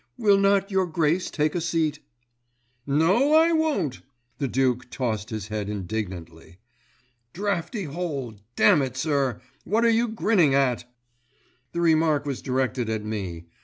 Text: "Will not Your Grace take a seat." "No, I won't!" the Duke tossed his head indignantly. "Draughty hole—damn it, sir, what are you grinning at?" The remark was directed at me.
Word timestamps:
"Will 0.17 0.39
not 0.39 0.71
Your 0.71 0.87
Grace 0.87 1.29
take 1.29 1.53
a 1.53 1.61
seat." 1.61 1.99
"No, 2.87 3.33
I 3.35 3.51
won't!" 3.51 4.01
the 4.39 4.47
Duke 4.47 4.89
tossed 4.89 5.29
his 5.29 5.49
head 5.49 5.69
indignantly. 5.69 6.57
"Draughty 7.33 7.83
hole—damn 7.83 8.81
it, 8.81 8.97
sir, 8.97 9.41
what 9.63 9.85
are 9.85 9.89
you 9.91 10.07
grinning 10.07 10.55
at?" 10.55 10.91
The 11.73 11.81
remark 11.81 12.25
was 12.25 12.41
directed 12.41 12.89
at 12.89 13.03
me. 13.05 13.45